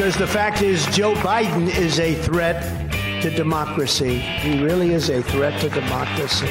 [0.00, 4.16] Because the fact is, Joe Biden is a threat to democracy.
[4.16, 6.48] He really is a threat to democracy.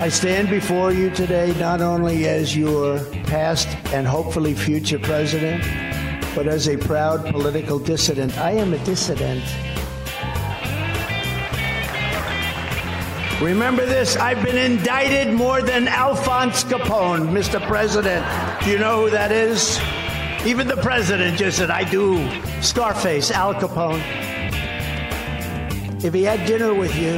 [0.00, 5.62] I stand before you today not only as your past and hopefully future president,
[6.34, 8.38] but as a proud political dissident.
[8.38, 9.44] I am a dissident.
[13.42, 17.60] Remember this I've been indicted more than Alphonse Capone, Mr.
[17.68, 18.24] President.
[18.64, 19.78] Do you know who that is?
[20.48, 22.16] Even the president just said, I do.
[22.62, 24.02] Scarface, Al Capone.
[26.02, 27.10] If he had dinner with you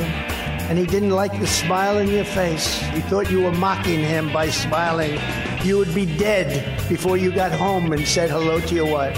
[0.66, 4.32] and he didn't like the smile in your face, he thought you were mocking him
[4.32, 5.16] by smiling,
[5.62, 9.16] you would be dead before you got home and said hello to your wife.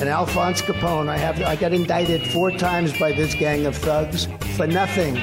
[0.00, 4.26] And Alphonse Capone, I have I got indicted four times by this gang of thugs
[4.56, 5.16] for nothing.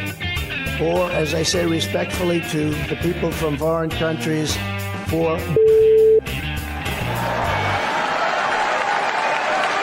[0.82, 4.56] Or, as I say respectfully to the people from foreign countries,
[5.10, 5.38] for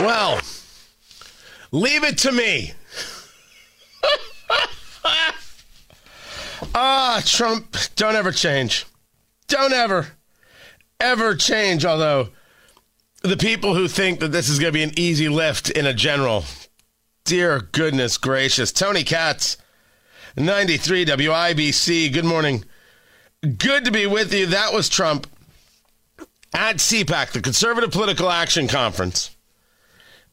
[0.00, 0.40] Well,
[1.72, 2.72] leave it to me.
[6.74, 8.86] ah, Trump, don't ever change.
[9.48, 10.12] Don't ever,
[10.98, 11.84] ever change.
[11.84, 12.30] Although,
[13.20, 15.92] the people who think that this is going to be an easy lift in a
[15.92, 16.44] general,
[17.24, 18.72] dear goodness gracious.
[18.72, 19.58] Tony Katz,
[20.38, 22.64] 93 WIBC, good morning.
[23.42, 24.46] Good to be with you.
[24.46, 25.26] That was Trump
[26.54, 29.36] at CPAC, the Conservative Political Action Conference.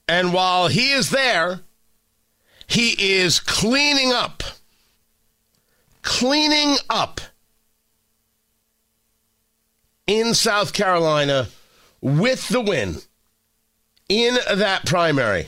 [0.08, 1.62] And while he is there,
[2.66, 4.44] he is cleaning up.
[6.02, 7.20] Cleaning up
[10.06, 11.50] in South Carolina
[12.02, 12.98] with the win
[14.08, 15.48] in that primary.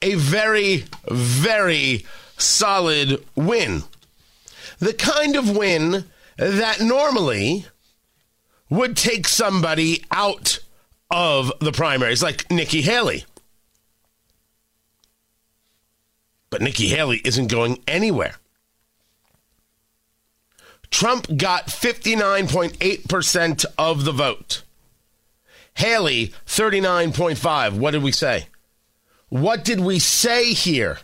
[0.00, 2.06] A very, very
[2.38, 3.82] solid win.
[4.78, 6.04] The kind of win
[6.36, 7.66] that normally
[8.68, 10.58] would take somebody out
[11.10, 13.24] of the primaries, like Nikki Haley.
[16.50, 18.36] But Nikki Haley isn't going anywhere.
[20.90, 24.62] Trump got 59.8% of the vote.
[25.74, 27.78] Haley, 39.5.
[27.78, 28.46] What did we say?
[29.28, 30.98] What did we say here?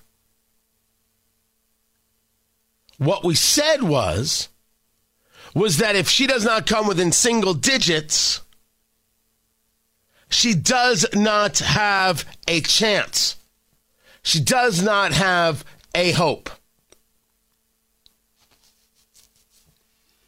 [2.98, 4.48] What we said was
[5.54, 8.40] was that if she does not come within single digits,
[10.32, 13.36] she does not have a chance.
[14.22, 16.50] She does not have a hope.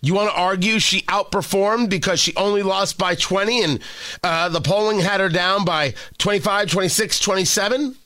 [0.01, 3.81] You want to argue she outperformed because she only lost by 20 and
[4.23, 7.97] uh, the polling had her down by 25, 26, 27?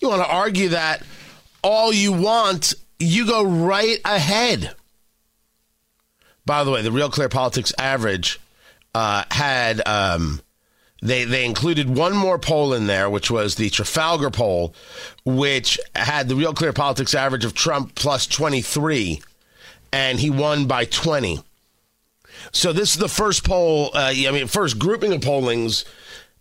[0.00, 1.04] You want to argue that
[1.62, 4.74] all you want, you go right ahead.
[6.44, 8.40] By the way, the Real Clear Politics average
[8.94, 10.40] uh, had um,
[11.02, 14.74] they they included one more poll in there, which was the Trafalgar poll,
[15.24, 19.22] which had the Real Clear Politics average of Trump plus twenty three,
[19.92, 21.40] and he won by twenty.
[22.52, 23.90] So this is the first poll.
[23.94, 25.84] Uh, I mean, first grouping of pollings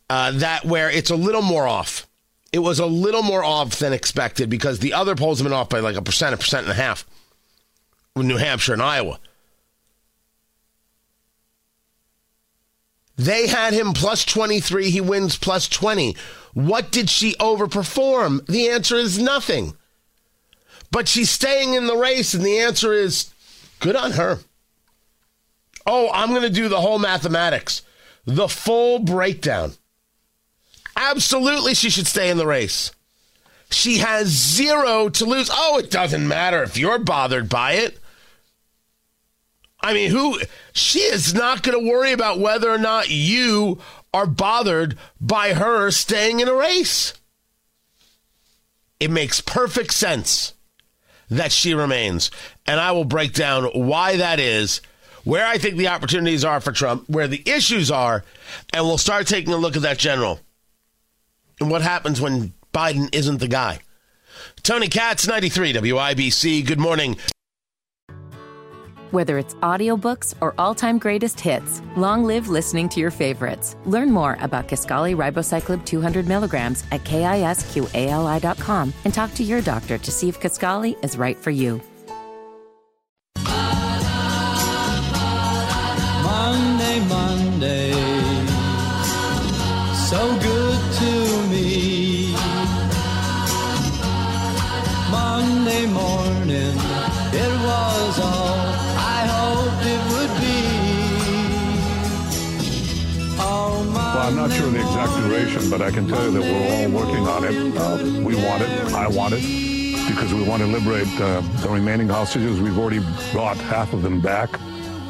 [0.09, 2.07] uh, that where it's a little more off.
[2.51, 5.69] It was a little more off than expected because the other polls have been off
[5.69, 7.05] by like a percent, a percent and a half.
[8.15, 9.19] New Hampshire and Iowa.
[13.19, 14.91] They had him plus 23.
[14.91, 16.15] He wins plus 20.
[16.53, 18.45] What did she overperform?
[18.45, 19.75] The answer is nothing.
[20.89, 23.33] But she's staying in the race, and the answer is
[23.81, 24.39] good on her.
[25.85, 27.81] Oh, I'm going to do the whole mathematics,
[28.25, 29.73] the full breakdown.
[30.95, 32.93] Absolutely, she should stay in the race.
[33.69, 35.49] She has zero to lose.
[35.51, 37.99] Oh, it doesn't matter if you're bothered by it.
[39.81, 40.39] I mean, who
[40.73, 43.79] she is not going to worry about whether or not you
[44.13, 47.13] are bothered by her staying in a race.
[48.99, 50.53] It makes perfect sense
[51.29, 52.31] that she remains.
[52.65, 54.81] And I will break down why that is,
[55.23, 58.25] where I think the opportunities are for Trump, where the issues are,
[58.73, 60.39] and we'll start taking a look at that general.
[61.59, 63.79] And what happens when Biden isn't the guy.
[64.63, 66.65] Tony Katz, 93 WIBC.
[66.65, 67.17] Good morning.
[69.11, 73.75] Whether it's audiobooks or all-time greatest hits, long live listening to your favorites.
[73.85, 80.11] Learn more about Kisqali Ribociclib 200 milligrams at kisqali.com and talk to your doctor to
[80.11, 81.81] see if Kisqali is right for you.
[86.23, 87.91] Monday, Monday,
[90.07, 91.11] so good to
[91.49, 92.35] me.
[95.09, 96.75] Monday morning,
[97.33, 98.48] it was all
[104.29, 107.25] I'm not sure the exact duration, but I can tell you that we're all working
[107.27, 107.75] on it.
[107.75, 108.69] Uh, we want it.
[108.93, 109.41] I want it
[110.07, 112.61] because we want to liberate uh, the remaining hostages.
[112.61, 114.51] We've already brought half of them back.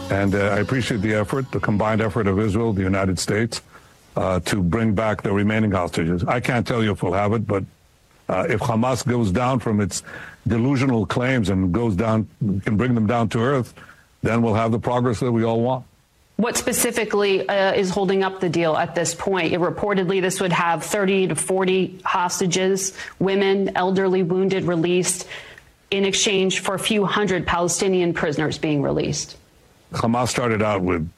[0.10, 3.62] And uh, I appreciate the effort, the combined effort of Israel, the United States,
[4.16, 6.24] uh, to bring back the remaining hostages.
[6.24, 7.66] I can't tell you if we'll have it, but
[8.30, 10.02] uh, if Hamas goes down from its
[10.48, 12.26] delusional claims and goes down,
[12.64, 13.74] can bring them down to earth,
[14.22, 15.86] then we'll have the progress that we all want.
[16.40, 19.52] What specifically uh, is holding up the deal at this point?
[19.52, 25.28] It reportedly, this would have 30 to 40 hostages, women, elderly, wounded, released
[25.92, 29.36] in exchange for a few hundred Palestinian prisoners being released.
[29.92, 31.10] Hamas started out with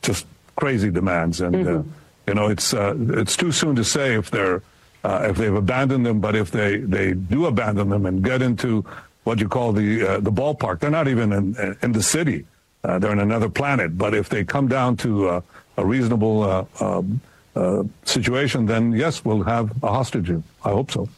[0.00, 0.24] just
[0.56, 1.82] crazy demands, and uh,
[2.26, 4.62] you know it's uh, it's too soon to say if they're
[5.04, 8.86] uh, if they've abandoned them, but if they, they do abandon them and get into
[9.24, 12.46] what you call the uh, the ballpark, they're not even in in the city;
[12.84, 13.96] uh, they're in another planet.
[13.96, 15.40] But if they come down to uh,
[15.76, 17.20] a reasonable uh, um,
[17.54, 20.30] uh, situation, then yes, we'll have a hostage.
[20.64, 21.08] I hope so.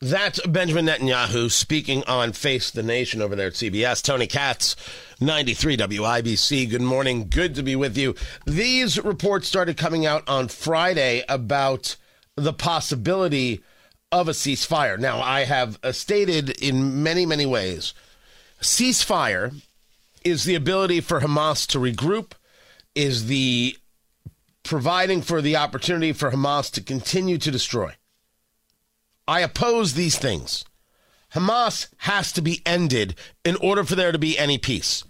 [0.00, 4.02] That's Benjamin Netanyahu speaking on Face the Nation over there at CBS.
[4.02, 4.76] Tony Katz,
[5.20, 6.68] 93 WIBC.
[6.68, 7.28] Good morning.
[7.30, 8.14] Good to be with you.
[8.44, 11.96] These reports started coming out on Friday about
[12.36, 13.62] the possibility
[14.12, 14.98] of a ceasefire.
[14.98, 17.94] Now, I have stated in many, many ways
[18.60, 19.62] ceasefire
[20.24, 22.32] is the ability for Hamas to regroup,
[22.94, 23.76] is the
[24.62, 27.94] providing for the opportunity for Hamas to continue to destroy.
[29.28, 30.64] I oppose these things.
[31.34, 35.04] Hamas has to be ended in order for there to be any peace.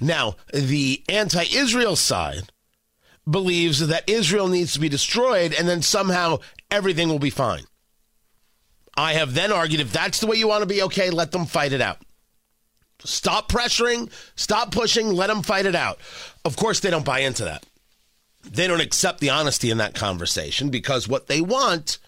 [0.00, 2.52] Now, the anti Israel side
[3.28, 6.38] believes that Israel needs to be destroyed and then somehow
[6.70, 7.64] everything will be fine.
[8.96, 11.46] I have then argued if that's the way you want to be, okay, let them
[11.46, 11.98] fight it out.
[13.04, 15.98] Stop pressuring, stop pushing, let them fight it out.
[16.44, 17.64] Of course, they don't buy into that.
[18.44, 21.98] They don't accept the honesty in that conversation because what they want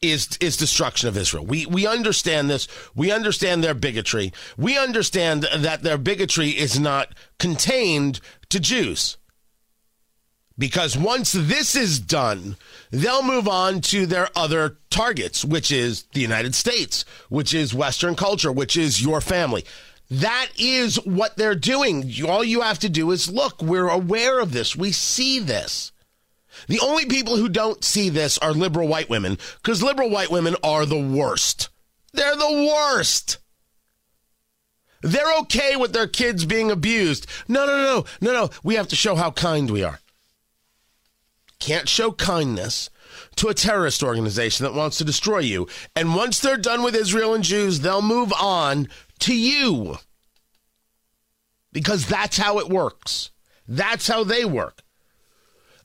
[0.00, 1.44] is is destruction of Israel.
[1.44, 2.68] We we understand this.
[2.94, 4.32] We understand their bigotry.
[4.56, 8.20] We understand that their bigotry is not contained
[8.50, 9.16] to Jews.
[10.56, 12.56] Because once this is done,
[12.90, 18.16] they'll move on to their other targets, which is the United States, which is Western
[18.16, 19.64] culture, which is your family.
[20.10, 22.12] That is what they're doing.
[22.26, 23.62] All you have to do is look.
[23.62, 24.74] We're aware of this.
[24.74, 25.92] We see this.
[26.66, 30.56] The only people who don't see this are liberal white women because liberal white women
[30.62, 31.68] are the worst.
[32.12, 33.38] They're the worst.
[35.02, 37.26] They're okay with their kids being abused.
[37.46, 38.50] No, no, no, no, no.
[38.64, 40.00] We have to show how kind we are.
[41.60, 42.90] Can't show kindness
[43.36, 45.68] to a terrorist organization that wants to destroy you.
[45.94, 48.88] And once they're done with Israel and Jews, they'll move on
[49.20, 49.98] to you.
[51.72, 53.30] Because that's how it works.
[53.66, 54.82] That's how they work.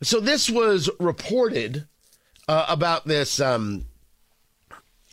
[0.02, 1.88] So this was reported
[2.48, 3.86] uh, about this um,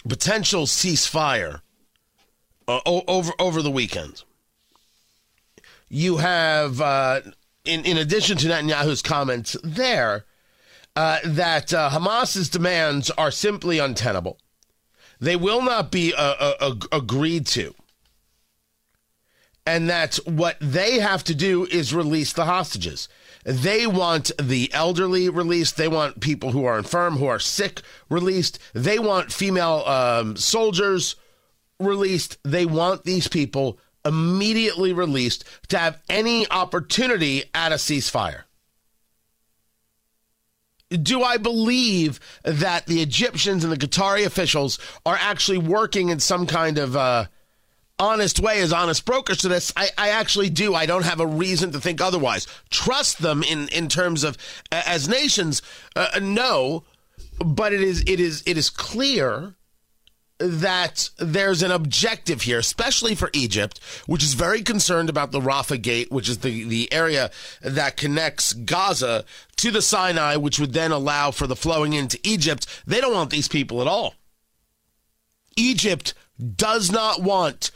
[0.09, 1.61] potential ceasefire
[2.67, 4.25] uh, over over the weekend.
[5.89, 7.21] You have, uh,
[7.65, 10.25] in in addition to Netanyahu's comments there,
[10.97, 14.39] uh, that uh, Hamas's demands are simply untenable.
[15.21, 17.75] They will not be uh, agreed to.
[19.67, 23.09] And that what they have to do is release the hostages.
[23.45, 25.76] They want the elderly released.
[25.76, 28.59] They want people who are infirm, who are sick released.
[28.75, 31.17] They want female um, soldiers
[31.79, 32.38] released.
[32.43, 38.43] They want these people immediately released to have any opportunity at a ceasefire.
[40.90, 46.47] Do I believe that the Egyptians and the Qatari officials are actually working in some
[46.47, 47.26] kind of uh,
[48.00, 49.73] honest way as honest brokers to this?
[49.76, 50.75] I, I, actually do.
[50.75, 52.47] I don't have a reason to think otherwise.
[52.71, 54.37] Trust them in, in terms of
[54.73, 55.62] uh, as nations,
[55.95, 56.85] uh, no,
[57.45, 59.54] but it is it is it is clear
[60.38, 65.80] that there's an objective here, especially for Egypt, which is very concerned about the Rafah
[65.80, 67.30] Gate, which is the, the area
[67.61, 69.26] that connects Gaza
[69.57, 72.66] to the Sinai, which would then allow for the flowing into Egypt.
[72.87, 74.14] They don't want these people at all.
[75.57, 76.14] Egypt
[76.57, 77.71] does not want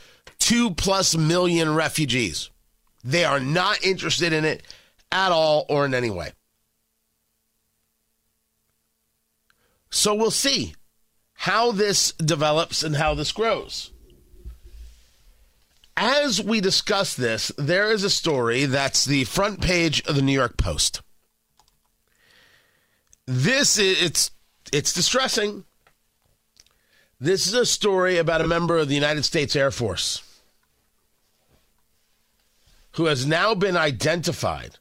[0.45, 2.51] two plus million refugees.
[3.03, 4.61] They are not interested in it
[5.11, 6.33] at all or in any way.
[9.89, 10.75] So we'll see
[11.33, 13.89] how this develops and how this grows.
[15.97, 20.33] As we discuss this, there is a story that's the front page of the New
[20.33, 21.01] York Post.
[23.25, 24.31] This is it's
[24.71, 25.63] it's distressing.
[27.19, 30.21] This is a story about a member of the United States Air Force
[32.95, 34.77] who has now been identified.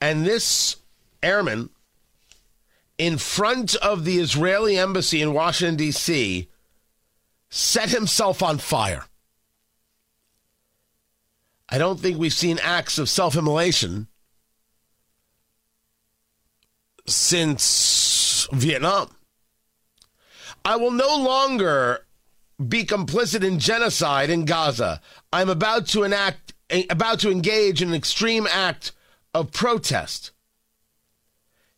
[0.00, 0.76] And this
[1.22, 1.68] airman
[2.96, 6.48] in front of the Israeli embassy in Washington, D.C.,
[7.50, 9.04] set himself on fire.
[11.68, 14.08] I don't think we've seen acts of self immolation
[17.06, 19.14] since Vietnam.
[20.64, 22.06] I will no longer
[22.68, 25.00] be complicit in genocide in Gaza.
[25.32, 26.54] I'm about to enact
[26.88, 28.92] about to engage in an extreme act
[29.34, 30.30] of protest.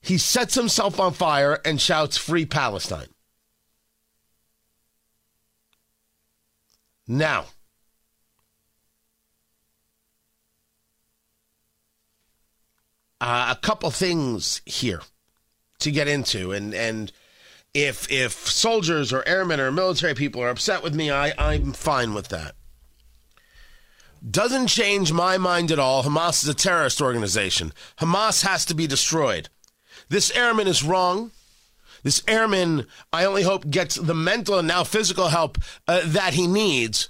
[0.00, 3.06] He sets himself on fire and shouts, Free Palestine.
[7.06, 7.46] Now,
[13.20, 15.02] uh, a couple things here
[15.78, 17.12] to get into, and and
[17.74, 22.14] if if soldiers or airmen or military people are upset with me, I I'm fine
[22.14, 22.54] with that.
[24.28, 26.04] Doesn't change my mind at all.
[26.04, 27.72] Hamas is a terrorist organization.
[27.98, 29.48] Hamas has to be destroyed.
[30.08, 31.32] This airman is wrong.
[32.04, 36.46] This airman, I only hope, gets the mental and now physical help uh, that he
[36.46, 37.08] needs.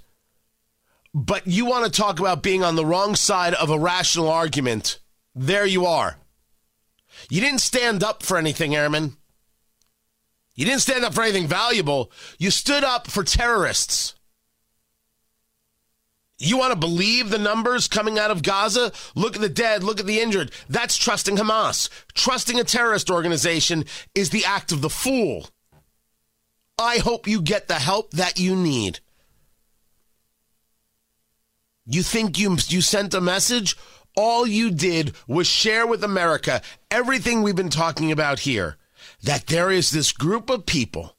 [1.14, 4.98] But you want to talk about being on the wrong side of a rational argument.
[5.34, 6.16] There you are.
[7.28, 9.16] You didn't stand up for anything, airman.
[10.54, 12.10] You didn't stand up for anything valuable.
[12.38, 14.14] You stood up for terrorists.
[16.38, 18.92] You want to believe the numbers coming out of Gaza?
[19.14, 20.50] Look at the dead, look at the injured.
[20.68, 21.88] That's trusting Hamas.
[22.14, 25.48] Trusting a terrorist organization is the act of the fool.
[26.78, 28.98] I hope you get the help that you need.
[31.86, 33.76] You think you, you sent a message?
[34.16, 38.76] All you did was share with America everything we've been talking about here
[39.22, 41.16] that there is this group of people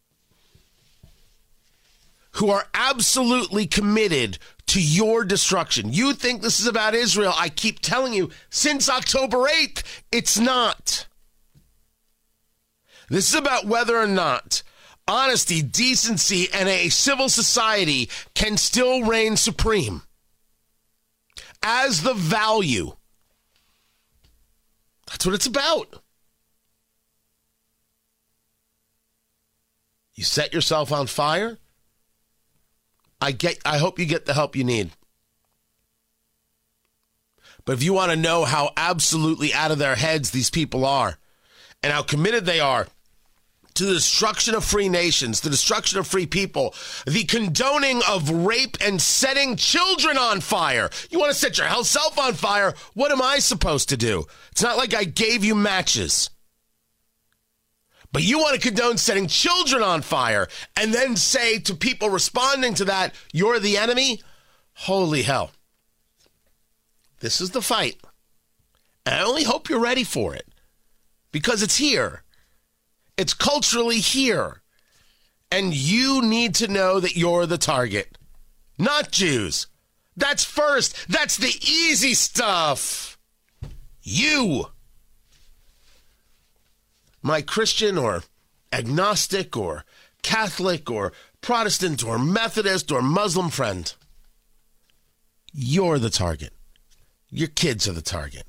[2.34, 5.94] who are absolutely committed to your destruction.
[5.94, 7.34] You think this is about Israel.
[7.38, 11.08] I keep telling you since October 8th, it's not.
[13.10, 14.64] This is about whether or not
[15.08, 20.02] honesty, decency, and a civil society can still reign supreme
[21.62, 22.94] as the value.
[25.08, 26.03] That's what it's about.
[30.16, 31.58] You set yourself on fire
[33.24, 34.92] I get I hope you get the help you need.
[37.64, 41.18] But if you want to know how absolutely out of their heads these people are
[41.82, 42.88] and how committed they are
[43.76, 46.76] to the destruction of free nations, the destruction of free people,
[47.08, 50.90] the condoning of rape and setting children on fire.
[51.10, 52.74] You want to set yourself on fire?
[52.94, 54.26] What am I supposed to do?
[54.52, 56.30] It's not like I gave you matches.
[58.14, 62.76] But you want to condone setting children on fire and then say to people responding
[62.76, 64.22] to that, you're the enemy?
[64.74, 65.52] Holy hell.
[67.20, 68.00] This is the fight.
[69.06, 70.48] And I only hope you're ready for it
[71.32, 72.22] because it's here.
[73.18, 74.62] It's culturally here.
[75.52, 78.18] And you need to know that you're the target,
[78.78, 79.68] not Jews.
[80.16, 81.08] That's first.
[81.10, 83.18] That's the easy stuff.
[84.04, 84.68] You
[87.24, 88.24] my Christian or
[88.72, 89.86] agnostic or
[90.22, 93.94] Catholic or Protestant or Methodist or Muslim friend,
[95.54, 96.54] you're the target.
[97.30, 98.46] Your kids are the target.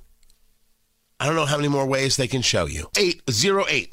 [1.19, 2.88] I don't know how many more ways they can show you.
[2.99, 3.93] 808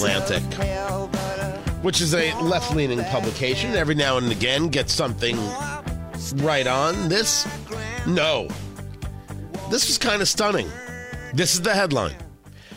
[0.00, 0.42] Atlantic,
[1.82, 3.74] which is a left leaning publication.
[3.74, 5.36] Every now and again gets something
[6.36, 7.08] right on.
[7.08, 7.46] This,
[8.06, 8.48] no.
[9.70, 10.68] This was kind of stunning.
[11.34, 12.16] This is the headline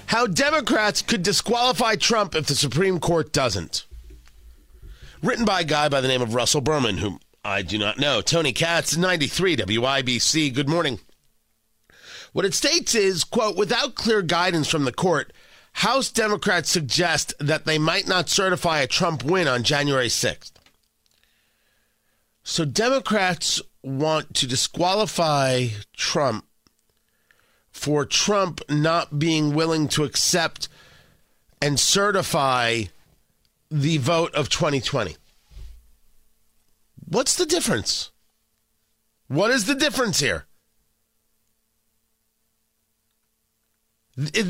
[0.08, 3.86] How Democrats could disqualify Trump if the Supreme Court doesn't.
[5.22, 8.22] Written by a guy by the name of Russell Berman, whom I do not know.
[8.22, 10.54] Tony Katz, 93 WIBC.
[10.54, 11.00] Good morning.
[12.34, 15.32] What it states is, quote, without clear guidance from the court,
[15.74, 20.52] House Democrats suggest that they might not certify a Trump win on January 6th.
[22.44, 26.46] So Democrats want to disqualify Trump
[27.72, 30.70] for Trump not being willing to accept
[31.62, 32.84] and certify
[33.72, 35.18] the vote of 2020.
[37.08, 38.12] What's the difference?
[39.28, 40.46] What is the difference here?
[43.52, 44.42] It- it- uh, Uh,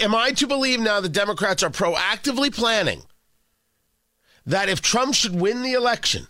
[0.00, 3.02] am I to believe now the Democrats are proactively planning
[4.44, 6.26] that if Trump should win the election,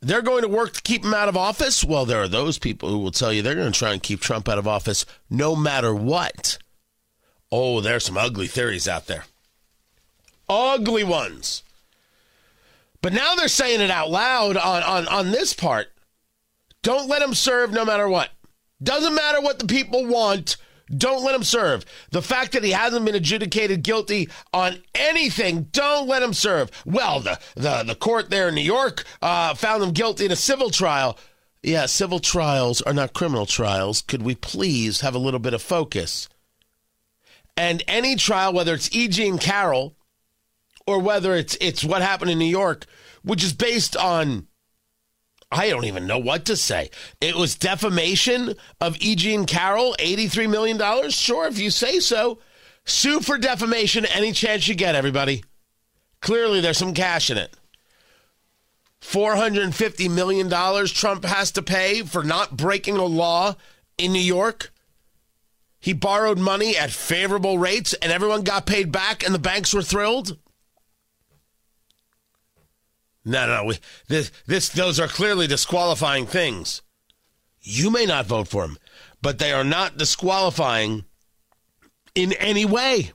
[0.00, 1.84] they're going to work to keep him out of office?
[1.84, 4.20] Well, there are those people who will tell you they're going to try and keep
[4.20, 6.58] Trump out of office no matter what.
[7.52, 9.24] Oh, there's some ugly theories out there.
[10.48, 11.62] Ugly ones.
[13.00, 15.88] But now they're saying it out loud on, on, on this part.
[16.82, 18.30] Don't let him serve no matter what.
[18.82, 20.56] Doesn't matter what the people want.
[20.96, 21.84] Don't let him serve.
[22.10, 26.70] The fact that he hasn't been adjudicated guilty on anything, don't let him serve.
[26.84, 30.36] Well, the, the, the court there in New York uh, found him guilty in a
[30.36, 31.18] civil trial.
[31.62, 34.02] Yeah, civil trials are not criminal trials.
[34.02, 36.28] Could we please have a little bit of focus?
[37.56, 39.08] And any trial, whether it's E.
[39.08, 39.96] Jean Carroll
[40.86, 42.84] or whether it's it's what happened in New York,
[43.22, 44.48] which is based on
[45.54, 46.90] I don't even know what to say.
[47.20, 49.14] It was defamation of E.
[49.14, 51.10] Jean Carroll, $83 million?
[51.10, 52.40] Sure, if you say so.
[52.84, 55.44] Sue for defamation any chance you get, everybody.
[56.20, 57.54] Clearly, there's some cash in it.
[59.00, 60.50] $450 million
[60.88, 63.54] Trump has to pay for not breaking a law
[63.96, 64.72] in New York.
[65.78, 69.82] He borrowed money at favorable rates and everyone got paid back and the banks were
[69.82, 70.36] thrilled.
[73.24, 76.82] No, no, we, this, this, those are clearly disqualifying things.
[77.60, 78.76] You may not vote for him,
[79.22, 81.04] but they are not disqualifying
[82.14, 83.12] in any way.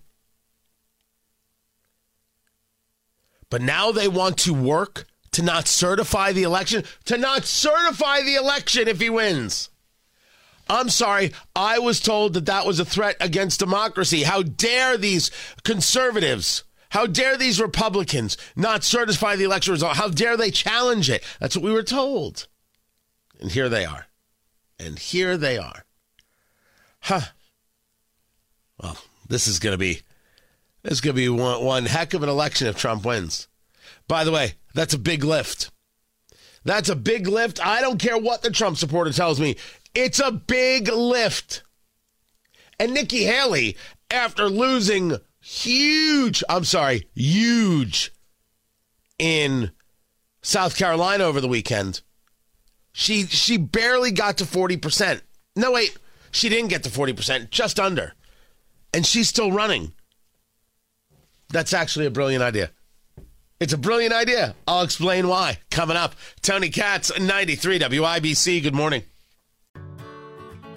[3.52, 8.36] But now they want to work to not certify the election, to not certify the
[8.36, 9.70] election if he wins.
[10.68, 14.24] I'm sorry, I was told that that was a threat against democracy.
[14.24, 15.32] How dare these
[15.64, 16.64] conservatives?
[16.90, 19.98] How dare these Republicans not certify the election result?
[19.98, 21.24] How dare they challenge it?
[21.40, 22.48] That's what we were told.
[23.40, 24.08] And here they are.
[24.80, 25.86] And here they are.
[27.02, 27.22] Huh.
[28.82, 28.98] Well,
[29.28, 30.02] this is going to be
[30.84, 33.48] this is going to be one, one heck of an election if Trump wins.
[34.08, 35.72] By the way, that's a big lift.
[36.64, 37.66] That's a big lift.
[37.66, 39.58] I don't care what the Trump supporter tells me.
[39.94, 41.64] It's a big lift.
[42.80, 43.76] And Nikki Haley,
[44.10, 45.18] after losing
[45.50, 48.14] huge, I'm sorry, huge
[49.18, 49.72] in
[50.42, 52.02] South Carolina over the weekend.
[52.92, 55.22] She she barely got to 40%.
[55.56, 55.98] No wait,
[56.32, 58.14] she didn't get to 40%, just under.
[58.94, 59.94] And she's still running.
[61.50, 62.72] That's actually a brilliant idea.
[63.60, 64.56] It's a brilliant idea.
[64.68, 65.58] I'll explain why.
[65.72, 68.64] Coming up, Tony Katz, 93 WIBC.
[68.64, 69.04] Good morning.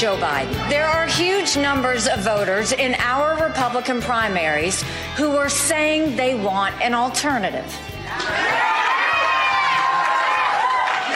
[0.00, 0.56] Joe Biden.
[0.70, 4.80] There are huge numbers of voters in our Republican primaries
[5.14, 7.66] who are saying they want an alternative.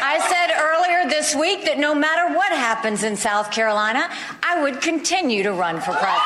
[0.03, 4.11] I said earlier this week that no matter what happens in South Carolina,
[4.43, 6.21] I would continue to run for president.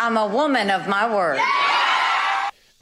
[0.00, 1.38] I'm a woman of my word.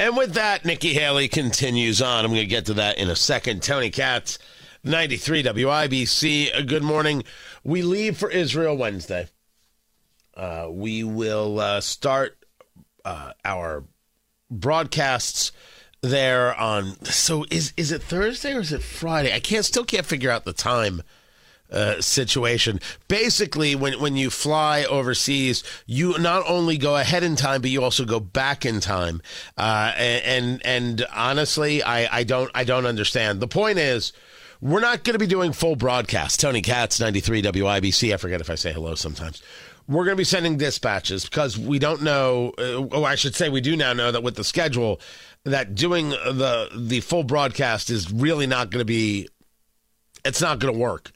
[0.00, 2.24] And with that, Nikki Haley continues on.
[2.24, 3.62] I'm going to get to that in a second.
[3.62, 4.38] Tony Katz,
[4.82, 6.66] 93 WIBC.
[6.66, 7.22] Good morning.
[7.64, 9.28] We leave for Israel Wednesday.
[10.34, 12.42] Uh, we will uh, start
[13.04, 13.84] uh, our
[14.50, 15.52] broadcasts
[16.00, 17.04] there on.
[17.04, 19.34] So is is it Thursday or is it Friday?
[19.34, 21.02] I can't still can't figure out the time
[21.72, 22.80] uh, situation.
[23.08, 27.82] Basically, when when you fly overseas, you not only go ahead in time, but you
[27.82, 29.22] also go back in time.
[29.56, 33.40] Uh, and, and and honestly, I I don't I don't understand.
[33.40, 34.12] The point is.
[34.62, 36.38] We're not going to be doing full broadcast.
[36.38, 38.12] Tony Katz, 93 WIBC.
[38.12, 39.42] I forget if I say hello sometimes.
[39.88, 42.52] We're going to be sending dispatches because we don't know.
[42.58, 45.00] Uh, oh, I should say we do now know that with the schedule,
[45.44, 49.28] that doing the the full broadcast is really not going to be.
[50.26, 51.10] It's not going to work.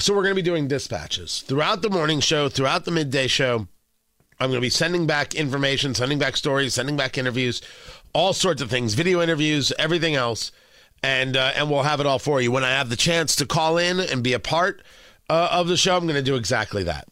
[0.00, 3.68] So we're going to be doing dispatches throughout the morning show, throughout the midday show.
[4.38, 7.60] I'm going to be sending back information, sending back stories, sending back interviews,
[8.14, 10.50] all sorts of things, video interviews, everything else
[11.02, 12.52] and uh, and we'll have it all for you.
[12.52, 14.82] When I have the chance to call in and be a part
[15.28, 17.08] uh, of the show, I'm going to do exactly that.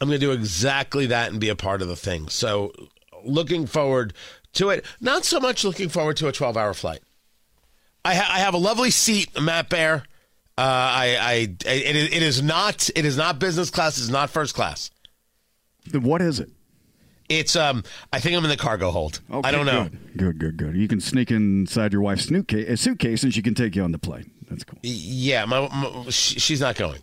[0.00, 2.28] I'm going to do exactly that and be a part of the thing.
[2.28, 2.72] So,
[3.24, 4.14] looking forward
[4.54, 4.84] to it.
[5.00, 7.00] Not so much looking forward to a 12 hour flight.
[8.04, 10.04] I, ha- I have a lovely seat, Matt Bear.
[10.58, 11.32] Uh, I, I
[11.70, 13.96] it, is- it is not it is not business class.
[13.96, 14.90] It's not first class.
[15.92, 16.50] What is it?
[17.28, 17.84] It's um.
[18.12, 19.20] I think I'm in the cargo hold.
[19.30, 19.84] I don't know.
[19.84, 20.76] Good, good, good, good.
[20.76, 23.98] You can sneak inside your wife's suitcase, uh, and she can take you on the
[23.98, 24.30] plane.
[24.50, 24.78] That's cool.
[24.82, 27.00] Yeah, my, my she, she's not going.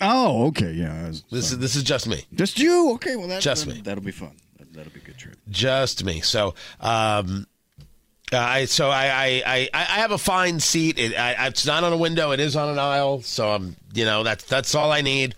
[0.00, 1.10] Oh, okay, yeah.
[1.30, 2.24] This is this is just me.
[2.34, 2.92] Just you?
[2.94, 3.80] Okay, well, that, Just that, me.
[3.80, 4.36] That'll be fun.
[4.58, 5.36] That, that'll be a good trip.
[5.50, 6.20] just me.
[6.20, 7.46] So, um,
[8.32, 10.98] I so I I, I, I have a fine seat.
[10.98, 12.32] It, I, it's not on a window.
[12.32, 13.22] It is on an aisle.
[13.22, 15.34] So I'm you know that's that's all I need,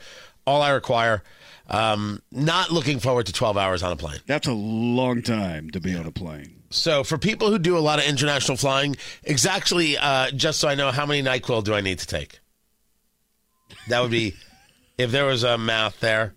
[0.46, 1.22] all I require.
[1.68, 4.20] Um, not looking forward to 12 hours on a plane.
[4.26, 6.62] That's a long time to be on a plane.
[6.70, 10.76] So for people who do a lot of international flying, exactly uh, just so I
[10.76, 12.38] know how many Nyquil do I need to take?
[13.88, 14.34] That would be
[14.96, 16.34] if there was a math there.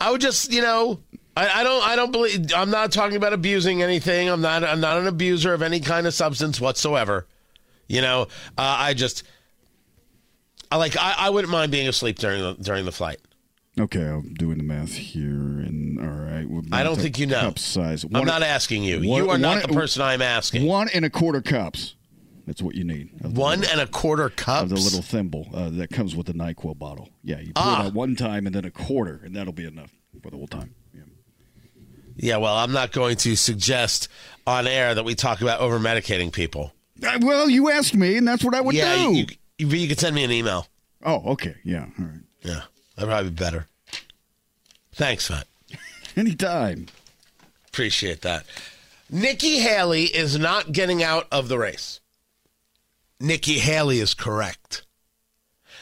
[0.00, 1.00] I would just you know.
[1.36, 1.82] I, I don't.
[1.86, 2.52] I don't believe.
[2.54, 4.28] I'm not talking about abusing anything.
[4.28, 4.64] I'm not.
[4.64, 7.26] I'm not an abuser of any kind of substance whatsoever.
[7.88, 8.22] You know.
[8.56, 9.22] Uh, I just.
[10.70, 10.96] I like.
[10.96, 13.18] I, I wouldn't mind being asleep during the during the flight.
[13.78, 16.46] Okay, I'm doing the math here, and all right.
[16.72, 17.40] I don't think you know.
[17.42, 18.04] Cup size.
[18.04, 19.06] I'm not asking you.
[19.06, 20.64] one- you are not one- the person I'm asking.
[20.64, 21.94] One and a quarter cups.
[22.46, 23.10] That's what you need.
[23.20, 24.62] One little- and a quarter cups.
[24.62, 27.10] of the little thimble uh, that comes with the Nyquil bottle.
[27.22, 27.82] Yeah, you pour Ah.
[27.82, 29.90] it out one time and then a quarter, and that'll be enough
[30.22, 30.74] for the whole time.
[32.16, 32.38] Yeah.
[32.38, 34.08] Well, I'm not going to suggest
[34.46, 36.72] on air that we talk about over medicating people.
[37.02, 39.12] Uh, well, you asked me, and that's what I would yeah, do.
[39.12, 39.26] you,
[39.58, 40.66] you, you could send me an email.
[41.04, 41.54] oh, okay.
[41.64, 41.86] Yeah.
[41.98, 42.20] All right.
[42.42, 42.62] Yeah,
[42.94, 43.66] that'd probably be better.
[44.92, 45.46] Thanks, Matt.
[46.16, 46.86] Anytime.
[47.68, 48.46] Appreciate that.
[49.10, 52.00] Nikki Haley is not getting out of the race.
[53.20, 54.82] Nikki Haley is correct.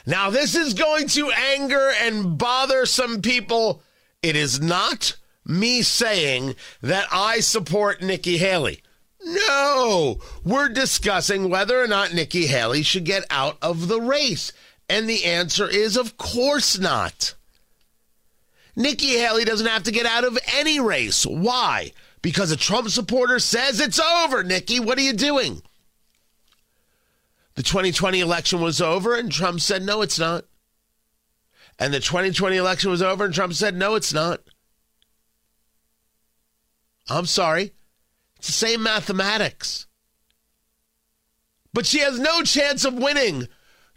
[0.06, 3.82] Now, this is going to anger and bother some people.
[4.22, 8.82] It is not me saying that I support Nikki Haley.
[9.24, 14.52] No, we're discussing whether or not Nikki Haley should get out of the race.
[14.88, 17.34] And the answer is, of course not.
[18.76, 21.24] Nikki Haley doesn't have to get out of any race.
[21.24, 21.92] Why?
[22.20, 24.80] Because a Trump supporter says it's over, Nikki.
[24.80, 25.62] What are you doing?
[27.54, 30.44] The 2020 election was over, and Trump said, no, it's not.
[31.78, 34.40] And the 2020 election was over, and Trump said, no, it's not.
[37.08, 37.72] I'm sorry.
[38.38, 39.86] It's the same mathematics.
[41.72, 43.48] But she has no chance of winning.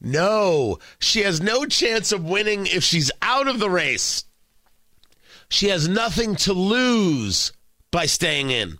[0.01, 4.25] No, she has no chance of winning if she's out of the race.
[5.49, 7.51] She has nothing to lose
[7.91, 8.79] by staying in.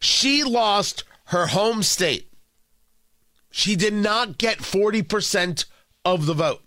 [0.00, 2.32] She lost her home state.
[3.50, 5.66] She did not get 40%
[6.04, 6.62] of the vote.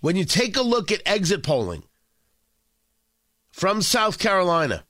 [0.00, 1.82] When you take a look at exit polling
[3.56, 4.84] from South Carolina,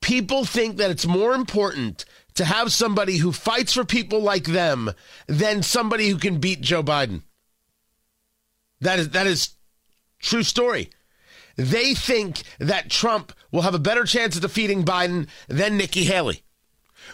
[0.00, 4.92] people think that it's more important to have somebody who fights for people like them
[5.26, 7.22] than somebody who can beat Joe Biden.
[8.80, 9.56] That is that is
[10.20, 10.90] true story.
[11.56, 16.44] They think that Trump will have a better chance of defeating Biden than Nikki Haley,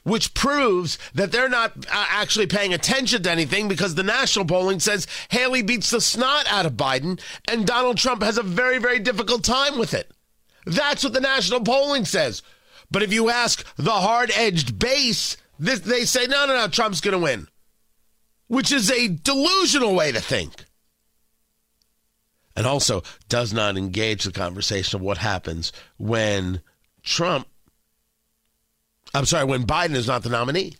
[0.07, 4.79] which proves that they're not uh, actually paying attention to anything because the national polling
[4.79, 9.01] says Haley beats the snot out of Biden and Donald Trump has a very, very
[9.01, 10.13] difficult time with it.
[10.65, 12.43] That's what the national polling says.
[12.89, 17.01] But if you ask the hard edged base, this, they say, no, no, no, Trump's
[17.01, 17.49] going to win,
[18.47, 20.53] which is a delusional way to think
[22.55, 26.63] and also does not engage the conversation of what happens when
[27.03, 27.49] Trump,
[29.15, 30.77] I'm sorry, when Biden is not the nominee.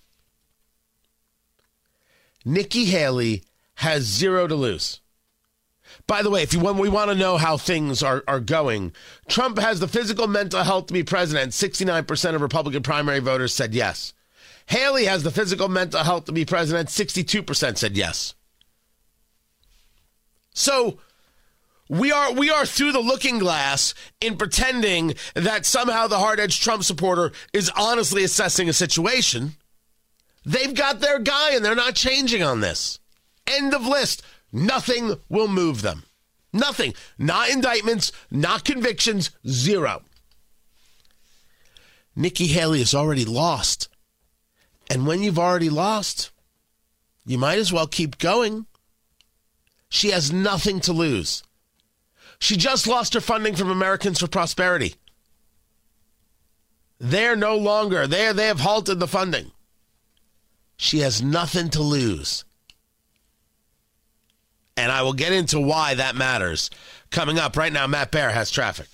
[2.45, 3.43] Nikki Haley
[3.77, 5.01] has zero to lose.
[6.07, 8.93] By the way, if you when we want to know how things are, are going,
[9.29, 11.53] Trump has the physical mental health to be president.
[11.53, 14.13] 69% of Republican primary voters said yes.
[14.67, 16.89] Haley has the physical mental health to be president.
[16.89, 18.35] 62% said yes.
[20.55, 20.99] So
[21.89, 26.61] we are we are through the looking glass in pretending that somehow the hard edge
[26.61, 29.55] Trump supporter is honestly assessing a situation.
[30.45, 32.99] They've got their guy and they're not changing on this.
[33.47, 34.23] End of list.
[34.53, 36.05] Nothing will move them.
[36.53, 36.95] Nothing.
[37.19, 40.03] Not indictments, not convictions, zero.
[42.15, 43.89] Nikki Haley has already lost.
[44.89, 46.31] And when you've already lost,
[47.27, 48.67] you might as well keep going.
[49.89, 51.43] She has nothing to lose.
[52.39, 54.95] She just lost her funding from Americans for Prosperity.
[56.99, 58.33] They're no longer, there.
[58.33, 59.51] they have halted the funding.
[60.77, 62.45] She has nothing to lose.
[64.77, 66.71] And I will get into why that matters
[67.11, 67.87] coming up right now.
[67.87, 68.89] Matt Bear has traffic.